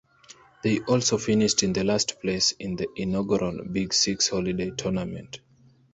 They 0.63 0.79
also 0.79 1.19
finished 1.19 1.61
in 1.61 1.73
last 1.85 2.19
place 2.21 2.53
in 2.53 2.75
the 2.75 2.87
inaugural 2.95 3.63
Big 3.65 3.93
Six 3.93 4.29
Holiday 4.29 4.71
Tournament. 4.71 5.41